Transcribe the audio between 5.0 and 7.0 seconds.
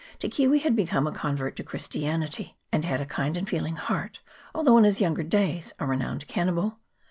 days a renowned cannibal.